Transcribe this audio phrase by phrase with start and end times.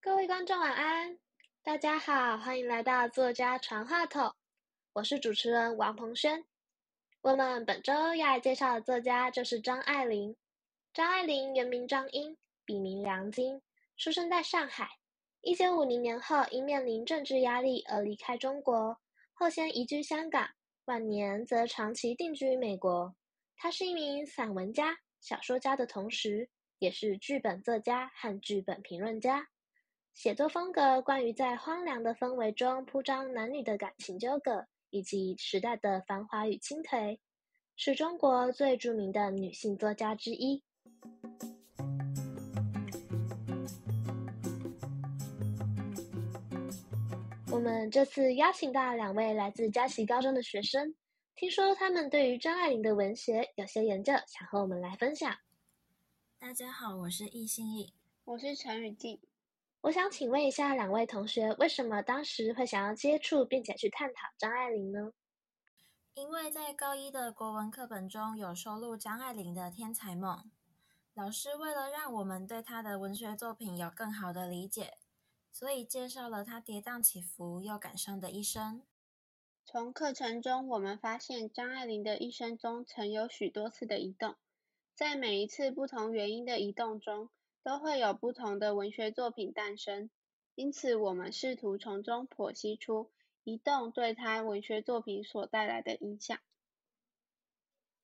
[0.00, 1.18] 各位观众晚安，
[1.64, 4.32] 大家好，欢迎来到作家传话筒，
[4.92, 6.44] 我是主持人王鹏轩。
[7.20, 10.36] 我们本周要介绍的作家就是张爱玲。
[10.94, 13.60] 张爱玲原名张瑛，笔名梁晶，
[13.96, 15.01] 出生在上海。
[15.42, 18.96] 一九五零年后，因面临政治压力而离开中国，
[19.32, 20.48] 后先移居香港，
[20.84, 23.14] 晚年则长期定居美国。
[23.56, 29.48] 他是一名散文家、小说家的同时，也是剧本作家和剧本评论家。
[30.14, 34.66] 写作风格关于在荒凉的氛围中铺张男女的感情纠葛。
[34.94, 37.18] 以及时代的繁华与倾颓，
[37.76, 40.62] 是中国最著名的女性作家之一。
[47.52, 50.94] 我们这次邀请到两位来自嘉琪高中的学生，
[51.34, 55.36] 听说他们对于张爱玲的文学有些研究，想和我们来分享。
[56.38, 57.92] 大家好，我是易信义，
[58.24, 59.20] 我是陈雨静。
[59.82, 65.12] 我想请问一下两位同学，为什么当时会想要接触并且去探讨张爱玲呢？
[66.14, 70.36] 因为在高一的国文课本中有收录张爱玲的《天才梦》，
[71.12, 74.94] 老师为了让我们对她的文学作品有更好的理解，
[75.52, 78.82] 所以介绍了他跌宕起伏又感伤的一生。
[79.64, 84.34] 从课程中，我们发现张爱玲的一生中曾有许多次的移动，
[84.94, 87.30] 在每一次不同原因的移动中。
[87.64, 90.10] 都会有不同的文学作品诞生，
[90.56, 93.12] 因此我们试图从中剖析出
[93.44, 96.36] 移动对她文学作品所带来的影响。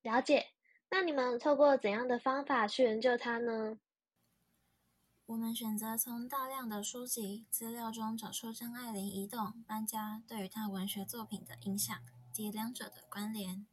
[0.01, 0.47] 了解，
[0.89, 3.77] 那你们透过怎样的方法去研究它呢？
[5.29, 11.95] 我们选择从大量的书籍资料中找出张爱玲移动、搬家对于她文学作品的影响
[12.31, 13.67] 及两者的关联。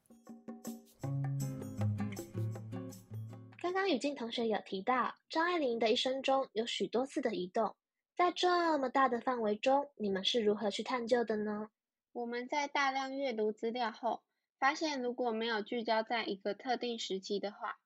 [3.58, 7.74] 刚刚雨静同学有提到，张爱玲的一生中有许多次的移动，
[8.14, 11.70] 在这么大的范围中，你们是如何去探究的呢？
[12.12, 14.20] 我们在大量阅读资料后，
[14.58, 17.78] 发现如果没有聚焦在一个特定时期的话，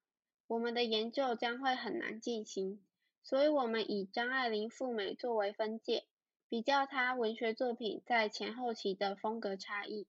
[0.49, 2.83] 我们的研究将会很难进行。
[3.23, 6.07] 所以，我们以张爱玲赴美作为分界，
[6.49, 10.07] 比较她文学作品在前后期的风格差异。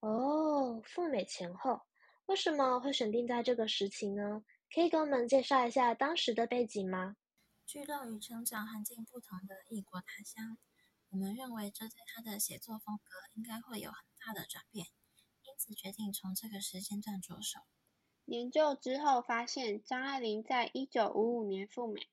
[0.00, 1.82] 哦，赴美前后，
[2.26, 4.44] 为什么会选定在这个时期呢？
[4.74, 7.16] 可以给我们介绍一下当时的背景吗？
[7.64, 10.58] 巨到与成长环境不同的异国他乡，
[11.10, 14.86] 我们认为这对他的写作风格应该会有很大的转变，
[15.44, 17.60] 因此决定从这个时间段着手。
[18.24, 22.08] 研究之后发现，张爱玲在一九五五年赴美，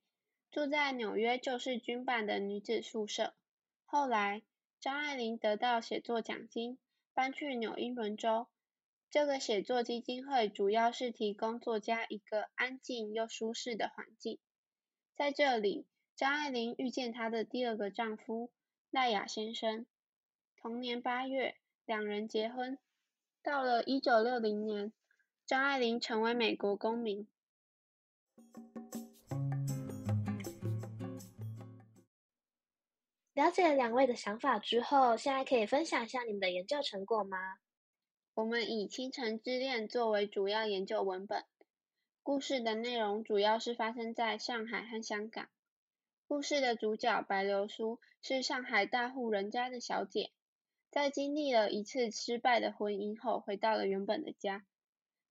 [0.51, 3.33] 住在纽约旧式军办的女子宿舍。
[3.85, 4.41] 后来，
[4.81, 6.77] 张爱玲得到写作奖金，
[7.13, 8.47] 搬去纽英伦州。
[9.09, 14.39] 这个写作基金会主要是提供作家一个安静又舒适的环境。
[15.15, 15.85] 在这里，
[16.17, 18.51] 张爱玲遇见她的第二个丈夫
[18.89, 19.85] 赖雅先生。
[20.57, 22.77] 同年八月，两人结婚。
[23.41, 24.91] 到了一九六零年，
[25.45, 27.27] 张爱玲成为美国公民。
[33.33, 37.37] 了解两位的想法之后，现在可以分享一下你们的研究成果吗？
[38.33, 41.45] 我们以《倾城之恋》作为主要研究文本，
[42.23, 45.47] 故事的内容主要是发生在上海和香港。
[46.27, 50.31] 故事的主角白流苏是上海大户人家的小姐，
[50.89, 54.65] 在经历了一次失败的婚姻后，回到了原本的家。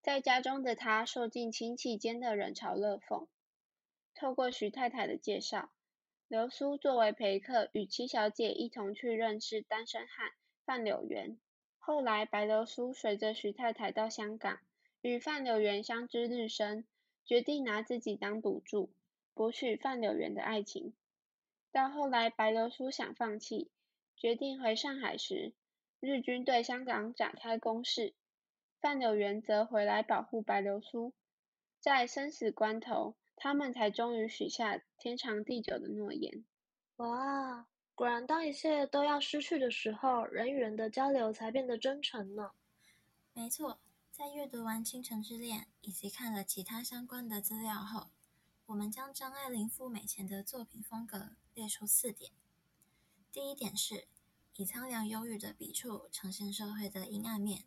[0.00, 3.26] 在家中的她受尽亲戚间的冷嘲热讽。
[4.14, 5.70] 透过徐太太的介绍，
[6.30, 10.30] 流苏作为陪客，与七小姐一同去认识单身汉
[10.64, 11.36] 范柳原。
[11.80, 14.60] 后来，白流苏随着徐太太到香港，
[15.00, 16.86] 与范柳原相知日深，
[17.24, 18.92] 决定拿自己当赌注，
[19.34, 20.94] 博取范柳原的爱情。
[21.72, 23.72] 到后来，白流苏想放弃，
[24.16, 25.52] 决定回上海时，
[25.98, 28.14] 日军对香港展开攻势，
[28.80, 31.12] 范柳原则回来保护白流苏。
[31.80, 36.44] 在生死关头，他们才终于许下天长地久的诺言。
[36.96, 37.66] 哇！
[37.94, 42.50] 果然，当一切都要失去的时候，人与人的交流才变得真诚呢。
[43.32, 48.10] 没错，在阅读完《倾城之恋》以及看了其他相关的资料后，
[48.66, 52.32] 我们将张爱玲赴美前的作品风格列出四点。
[53.32, 54.06] 第一点是
[54.56, 57.64] 以苍凉忧郁的笔触呈现社会的阴暗面，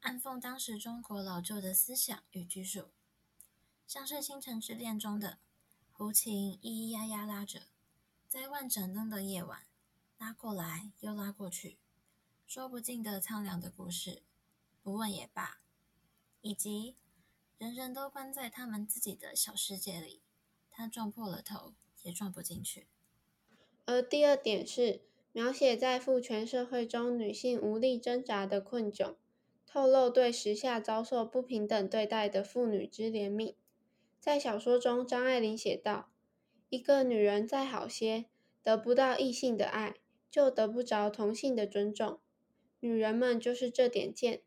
[0.00, 2.90] 暗讽当时中国老旧的思想与拘束，
[3.92, 5.36] 像是《星辰之恋》中的
[5.92, 7.64] 胡琴咿咿呀呀拉着。
[8.26, 9.66] 在万盏灯的夜晚，
[10.16, 11.76] 拉过来又拉过去，
[12.46, 14.22] 说不尽的苍凉的故事，
[14.82, 15.60] 不问也罢，
[16.40, 16.96] 以及
[17.58, 20.22] 人人都关在他们自己的小世界里，
[20.70, 22.86] 他撞破了头也撞不进去。
[23.84, 25.02] 而第二点是
[25.32, 29.16] 描写在父权社会中女性无力挣扎的困窘，
[29.66, 33.54] 透露对时下遭受不平等对待的妇女之怜悯。
[34.22, 36.08] 在小说中，张爱玲写道
[36.70, 38.26] ：“一个女人再好些，
[38.62, 39.96] 得不到异性的爱，
[40.30, 42.20] 就得不着同性的尊重。
[42.78, 44.42] 女人们就是这点贱。”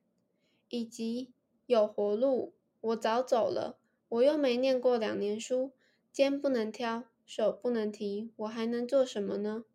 [0.70, 1.34] 以及
[1.66, 3.78] 有活路，我早走了，
[4.08, 5.74] 我又没念过两年书，
[6.10, 9.66] 肩不能挑，手不能提，我还能做什么呢？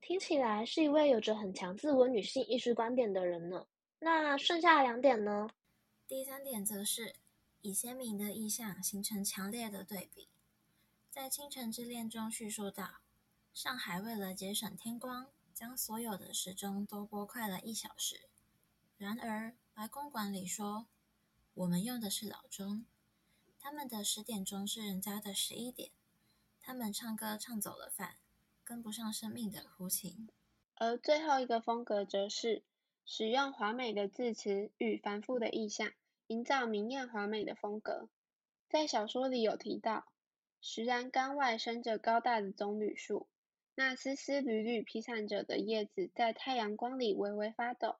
[0.00, 3.66] 听起来是一位有着很强自我女性意识观点的人呢。
[3.98, 5.50] 那剩下两点呢？
[6.08, 7.12] 第三点则是。
[7.66, 10.28] 以鲜明的意象形成强烈的对比，
[11.10, 13.00] 在《倾城之恋》中叙述到，
[13.52, 18.28] 上海为了节省天光，将所有的时钟都拨快了一小时。
[18.96, 20.86] 然而，白公馆里说，
[21.54, 22.86] 我们用的是老钟，
[23.58, 25.90] 他们的十点钟是人家的十一点。
[26.60, 28.14] 他们唱歌唱走了饭，
[28.62, 30.28] 跟不上生命的弧情。
[30.76, 32.62] 而最后一个风格则是
[33.04, 35.92] 使用华美的字词与繁复的意象。
[36.28, 38.08] 营造明艳华美的风格，
[38.68, 40.06] 在小说里有提到，
[40.60, 43.28] 石栏杆外生着高大的棕榈树，
[43.74, 47.96] 那丝丝缕缕披散着的叶子在太阳光里微微发抖，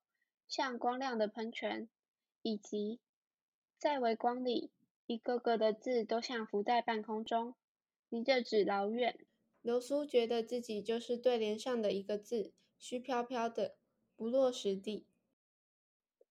[0.49, 1.89] 像光亮的喷泉，
[2.43, 2.99] 以及
[3.79, 4.73] 在微光里，
[5.07, 7.55] 一个个的字都像浮在半空中，
[8.09, 9.19] 离着纸老远。
[9.63, 13.77] 流苏觉得自己就是对联上的一个字，虚飘飘的，
[14.17, 15.07] 不落实地。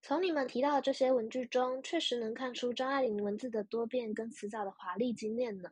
[0.08, 5.72] 从你们提到的这些文句中，确实能看出张爱玲文字的多变跟辞藻的华丽精炼呢。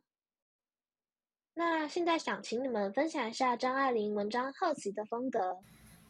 [1.54, 5.60] 那现在想请你们分享一下张爱玲文章后期的风格。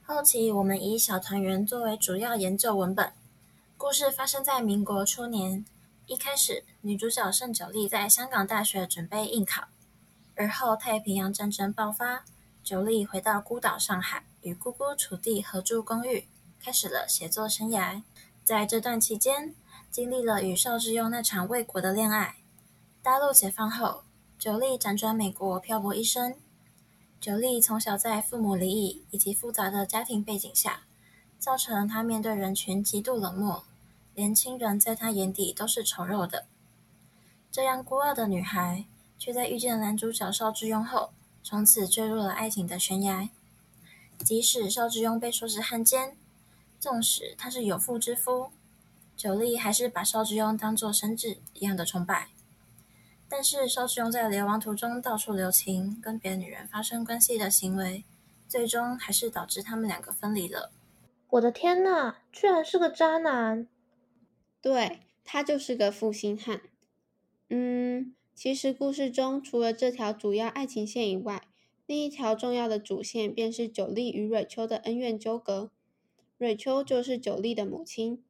[0.03, 3.11] 后期我们以小团圆作为主要研究文本，
[3.75, 5.65] 故事发生在民国初年。
[6.07, 9.67] 一开始，女主角盛九莉在香港大学准备应考，
[10.35, 12.23] 而后太平洋战争爆发，
[12.63, 16.25] 九莉回到孤岛上海，与姑姑楚地合住公寓，
[16.63, 18.01] 开始了写作生涯。
[18.41, 19.53] 在这段期间，
[19.91, 22.37] 经历了与邵志庸那场未果的恋爱。
[23.01, 24.03] 大陆解放后，
[24.39, 26.35] 九莉辗转美国漂泊一生。
[27.19, 30.83] 九莉从小在父母离异以及复杂的家庭背景下，
[31.37, 33.65] 造成她面对人群极度冷漠，
[34.15, 36.45] 连亲人在她眼底都是丑陋的。
[37.51, 38.85] 这样孤傲的女孩，
[39.19, 41.11] 却在遇见男主角邵志庸后，
[41.43, 43.29] 从此坠入了爱情的悬崖。
[44.19, 46.15] 即使邵志庸被说是汉奸。
[46.83, 48.49] 纵使他是有妇之夫，
[49.15, 52.31] 九莉还是把邵之庸当作神子一样的崇拜。
[53.29, 58.03] 但是邵之庸在流亡途中到处留情，跟别的女人发生关系的行为，
[58.49, 60.73] 最终还是导致他们两个分离了。
[61.29, 63.65] 我的天呐，居然是个渣男！
[64.59, 66.63] 对他就是个负心汉。
[67.49, 71.47] 嗯，其实故事中除了这条主要爱情线以外，
[71.85, 75.71] 另一条重要的主线便是九莉与瑞秋的恩怨纠葛。
[76.37, 78.23] 瑞秋就是九莉的母亲。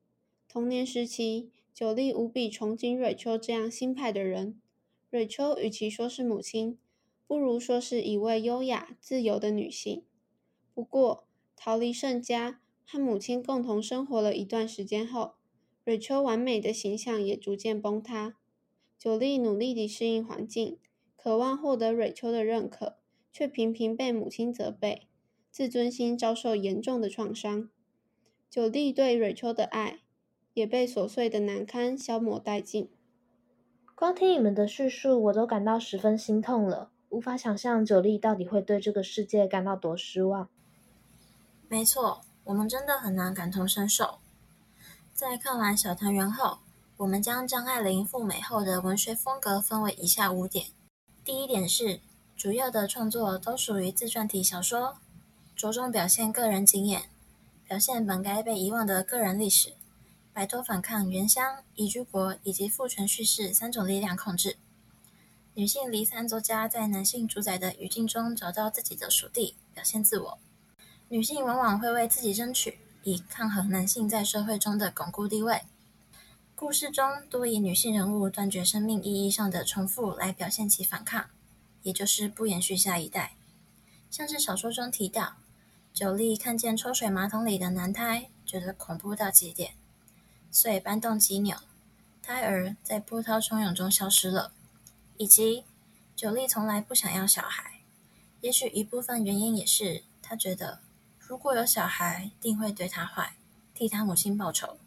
[0.48, 4.62] 童年时期，九莉无比憧憬蕊秋这样新派的人。
[5.10, 6.78] 瑞秋与其说是母亲，
[7.26, 10.04] 不如说是一位优雅自由的女性。
[10.74, 15.36] 不过，逃离盛家，和母亲共同生活了一段时间后，
[15.84, 18.36] 瑞秋完美的形象也逐渐崩塌。
[19.00, 20.78] 九莉努力地适应环境，
[21.16, 22.98] 渴望获得瑞秋的认可，
[23.32, 25.08] 却频频被母亲责备，
[25.50, 27.70] 自尊心遭受严重的创伤。
[28.54, 30.02] 九莉对瑞秋的爱
[30.54, 32.88] 也被琐碎的难堪消磨殆尽。
[33.96, 40.48] 光听你们的叙述，我都感到十分心痛了，无法想象九莉到底会对这个世界感到多失望。
[41.68, 44.20] 没错，我们真的很难感同身受。
[45.16, 46.60] 在看完《小团圆》后，
[46.98, 50.68] 我们将张爱玲赴美后的文学风格分为以下五点：
[51.26, 52.02] 第一点是，
[52.38, 54.98] 主要的创作都属于自传体小说，
[55.56, 57.10] 着重表现个人经验。
[57.74, 59.74] 表现本该被遗忘的个人历史，
[60.32, 64.58] 摆脱反抗原乡、移居国以及父权叙事三种力量控制。
[65.56, 70.38] 女性离散作家在男性主宰的语境中找到自己的属地，表现自我。
[71.10, 75.64] 女性往往会为自己争取，以抗衡男性在社会中的巩固地位。
[76.54, 81.28] 故事中多以女性人物断绝生命意义上的重复来表现其反抗，
[81.82, 83.34] 也就是不延续下一代。
[84.12, 85.38] 像是小说中提到。
[85.94, 89.74] 九莉看见抽水马桶里的男胎，觉得恐怖到极点，
[90.50, 91.56] 所以搬动机钮，
[92.20, 94.52] 胎儿在波涛汹涌中消失了。
[95.18, 95.64] 以及
[96.16, 97.82] 九莉从来不想要小孩，
[98.42, 100.80] 也许一部分原因也是她觉得，
[101.20, 103.36] 如果有小孩，定会对他坏，
[103.76, 104.80] 替他母亲报仇。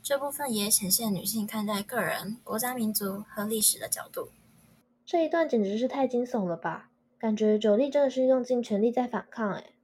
[0.00, 4.28] 这部分也显现女性看待个人、国家、民族和历史的角度。
[5.04, 6.88] 这一段简直是太惊悚了吧！
[7.18, 9.74] 感觉九莉真的是用尽全力在反抗诶。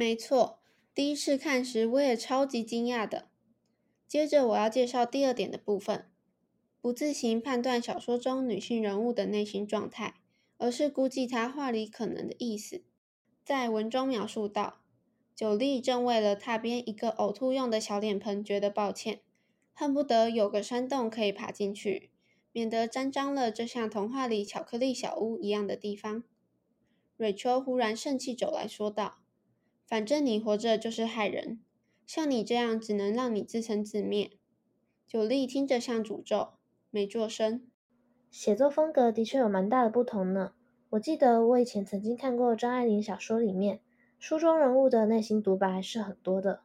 [0.00, 0.60] 没错，
[0.94, 3.28] 第一次看时我也超级惊讶的。
[4.08, 6.10] 接着我要介绍第二点的部分，
[6.80, 10.14] 不自行判断小说中女性人物的内心状态，
[10.56, 12.82] 而是估计她话里可能的意思。
[13.44, 14.80] 在文中描述到，
[15.36, 19.20] 九莉正为了踏边一个呕吐用的小脸盆觉得抱歉。
[19.74, 22.10] 恨不得有个山洞可以爬进去，
[22.52, 26.24] 免得沾脏了这像童话里巧克力小屋一样的地方。
[27.18, 29.18] 瑞秋忽然盛气走来说道
[29.90, 31.58] ：“反正你活着就是害人，
[32.06, 34.30] 像你这样只能让你自生自灭。”
[35.08, 36.50] 九莉听着像诅咒，
[36.90, 37.62] 没做声。
[38.30, 40.52] 写作风格的确有蛮大的不同呢。
[40.90, 43.80] 我记得我以前曾经看过张爱玲小说，里面
[44.20, 46.60] 书中人物的内心独白是很多的。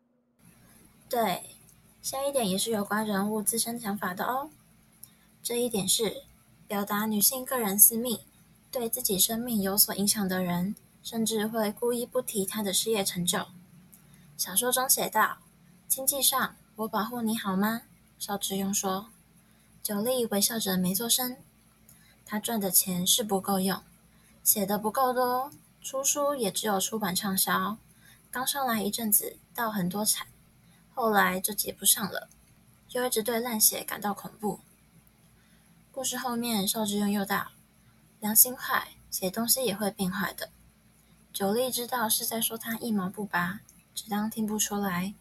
[1.10, 1.42] 对。
[2.02, 4.52] 下一点也是有关人物自身想法的哦。
[5.42, 6.18] 这一点是
[6.68, 8.20] 表达女性个人私密，
[8.70, 13.46] 对自己生命有所影响的人，甚至会故意不提他的事业成就。
[14.36, 15.38] 小说中写道
[15.88, 17.84] ：“经济上，我保护你好吗？”
[18.18, 19.12] 邵志庸说。
[19.84, 21.38] 九莉微笑着没做声。
[22.26, 23.80] 他赚的钱是不够用，
[24.44, 27.78] 写的不够多，出书也只有出版畅销，
[28.32, 30.26] 刚上来一阵子，倒很多彩。
[30.96, 32.28] 后来就接不上了，
[32.90, 34.60] 就一直对烂血感到恐怖。
[35.92, 37.52] 故事后面，邵志庸又道
[38.20, 40.50] ：“良心坏，写东西也会变坏的。”
[41.36, 43.60] 九莉知道是在说他一毛不拔，
[43.94, 45.14] 只当听不出来。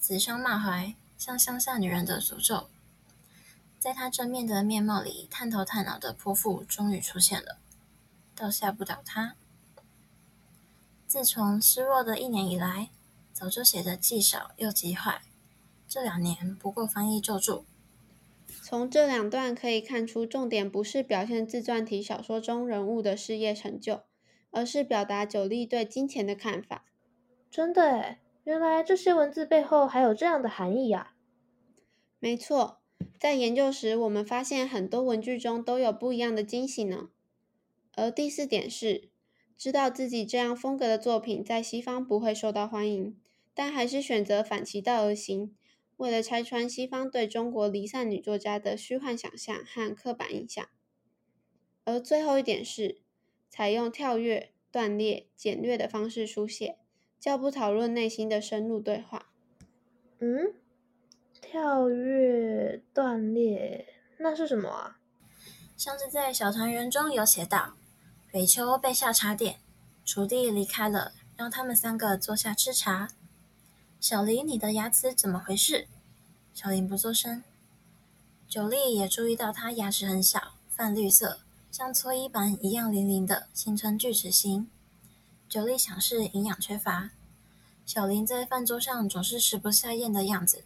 [0.00, 2.68] 指桑骂槐，像乡下女人的诅咒。
[3.78, 7.60] 在他正面的面貌里，探头探脑的泼妇终于出现了，
[8.34, 9.36] 倒吓不倒他。
[11.06, 12.90] 自从失落的一年以来。
[13.32, 15.20] 早就写的既少又极坏，
[15.86, 17.66] 这两年不过翻译救助。
[18.62, 24.05] 从这两段可以看出，重点不是表现自传体小说中人物的事业成就，
[24.56, 26.86] 而是表达九莉对金钱的看法。
[27.50, 31.12] 真的诶，原来这些文字背后还有这样的含义呀！
[32.18, 32.80] 没错，
[33.20, 37.10] 在研究时，我们发现很多文句中都有不一样的惊喜呢。
[37.96, 39.10] 而第四点是，
[39.58, 43.14] 知道自己这样风格的作品在西方不会受到欢迎。
[43.52, 45.54] 但还是选择反其道而行，
[45.98, 50.66] 为了拆穿西方对中国离散女作家的虚幻想象和刻板印象。
[51.84, 53.02] 而最后一点是，
[53.56, 56.76] 采用跳跃、断裂、简略的方式书写，
[57.18, 59.30] 较不讨论内心的深入对话。
[60.18, 60.52] 嗯，
[61.40, 63.86] 跳跃、断裂，
[64.18, 64.98] 那是什么啊？
[65.74, 67.72] 像是在小团圆中有写到，
[68.30, 69.56] 北秋被下茶点，
[70.04, 73.08] 楚地离开了，让他们三个坐下吃茶。
[73.98, 75.86] 小林，你的牙齿怎么回事？
[76.52, 77.42] 小林不作声。
[78.46, 81.40] 九莉也注意到他牙齿很小，泛绿色，
[81.76, 84.66] 像搓衣板一样零零的，形成锯齿形。
[85.46, 87.10] 九莉想是营养缺乏。
[87.84, 90.64] 小林在饭桌上总是食不下咽的样子。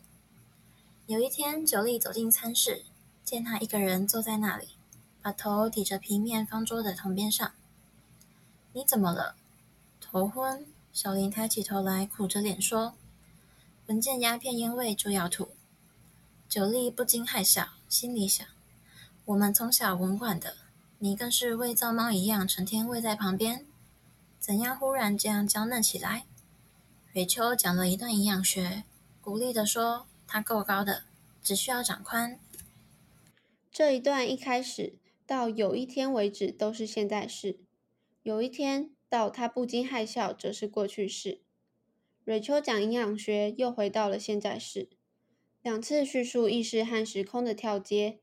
[1.06, 2.84] 有一天，九莉走进餐室，
[3.24, 4.68] 见他一个人坐在那里，
[5.20, 7.50] 把头抵着平面方桌的铜边上。
[8.72, 9.34] 你怎么了？
[10.00, 10.64] 头昏。
[10.92, 12.94] 小林抬起头来，苦着脸说。
[13.88, 15.48] 闻见鸦片烟味就要吐，
[16.48, 18.46] 九莉不禁害笑，心里想：
[19.24, 20.54] 我们从小闻惯的，
[21.02, 23.64] 你更是喂灶猫一样，成天喂在旁边，
[24.38, 26.26] 怎样忽然这样娇嫩起来？
[27.14, 28.84] 瑞秋讲了一段营养学，
[29.22, 31.04] 鼓励的说：“它够高的，
[31.42, 32.38] 只需要长宽。”
[33.72, 37.60] 这一段一开始到有一天为止都是现在式，
[38.22, 41.40] 有一天到他不禁害笑则是过去式。
[42.24, 44.90] 瑞秋讲营养学，又回到了现在式，
[45.62, 48.20] 两次叙述意识和时空的跳接，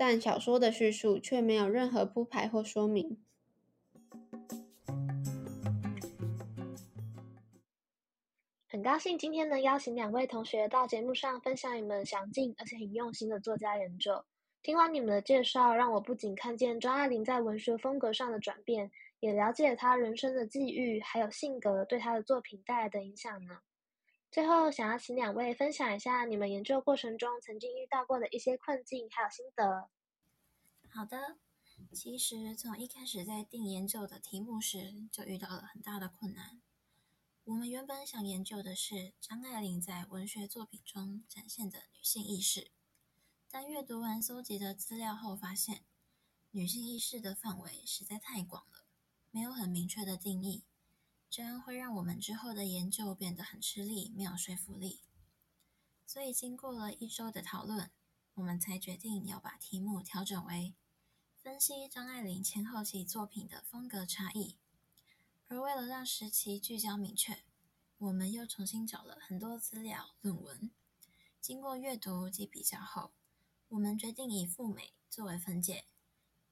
[0.00, 3.18] 但小说的叙述却没有任何铺排或说明。
[8.68, 14.24] 很高兴今天能邀请两位同学到节目上分享你们详尽而且很用心的作家研究。
[14.62, 18.90] 听完你们的介绍，让我不仅看见张爱玲在文学风格上的转变。
[19.20, 23.58] 也了解她人生的际遇，还有性格对她的作品带来的影响呢。
[24.30, 29.88] 最后，想要请两位分享一下你们研究过程中曾经遇到过的一些困境，还有心得。
[30.90, 31.38] 好的，
[31.92, 36.60] 其实从一开始在定研究的题目时，就遇到了很大的困难。
[37.44, 42.70] 我们原本想研究的是张爱玲在文学作品中展现的女性意识，
[43.50, 45.84] 但阅读完搜集的资料后，发现
[46.50, 48.84] 女性意识的范围实在太广了。
[49.30, 50.64] 没有很明确的定义，
[51.30, 55.02] 这样会让我们之后的研究变得很吃力，没有说服力。
[56.06, 57.90] 所以经过了一周的讨论，
[58.34, 60.74] 我们才决定要把题目调整为
[61.42, 64.56] 分析张爱玲前后期作品的风格差异。
[65.48, 67.44] 而为了让时期聚焦明确，
[67.98, 70.70] 我们又重新找了很多资料论文。
[71.40, 73.12] 经过阅读及比较后，
[73.68, 75.84] 我们决定以赴美作为分界。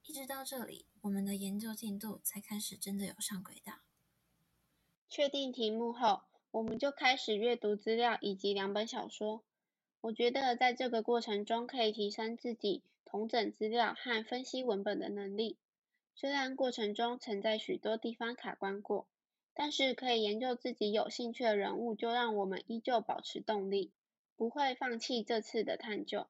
[0.03, 3.79] 一直到这里，我们的研究进度才开始真的有上轨道。
[5.09, 6.21] 确定题目后，
[6.51, 9.43] 我们就开始阅读资料以及两本小说。
[10.01, 15.57] 我觉得在这个过程中可以提升自己统整资料和分析文本的能力。
[16.13, 19.07] 虽然过程中曾在许多地方卡关过，
[19.53, 23.91] 但是可以研究自己有兴趣的人物，就让我们依旧保持动力，
[24.35, 26.27] 不会放弃这次的探究。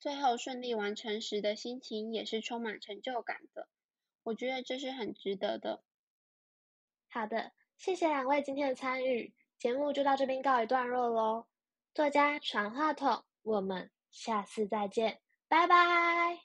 [0.00, 3.68] 最后顺利完成时的心情也是充满成就感的。
[4.22, 5.82] 我觉得这是很值得的。
[7.08, 11.46] 好的，谢谢两位今天的参与，节目就到这边告一段落喽。
[11.94, 16.38] 作家传话筒，我们下次再见，拜拜。